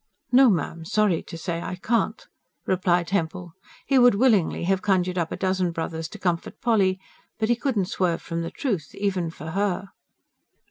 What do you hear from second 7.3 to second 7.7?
but he